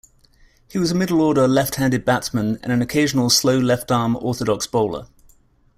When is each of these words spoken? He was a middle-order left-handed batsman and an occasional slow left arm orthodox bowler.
He 0.67 0.79
was 0.79 0.89
a 0.89 0.95
middle-order 0.95 1.47
left-handed 1.47 2.05
batsman 2.05 2.57
and 2.63 2.71
an 2.73 2.81
occasional 2.81 3.29
slow 3.29 3.59
left 3.59 3.91
arm 3.91 4.15
orthodox 4.19 4.65
bowler. 4.65 5.05